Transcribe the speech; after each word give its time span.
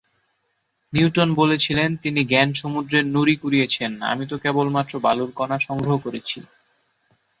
Newton 0.93 1.29
বলেছিলেন 1.33 1.89
তিনি 2.03 2.21
জ্ঞানসমুদ্রের 2.25 3.05
নুড়ি 3.07 3.35
কুড়িয়েছেন, 3.41 3.91
আমি 4.11 4.23
তো 4.27 4.35
কেবলমাত্র 4.43 4.93
বালুর 4.99 5.31
কণা 5.39 5.57
সংগ্রহ 5.67 5.95
করেছি। 5.97 6.39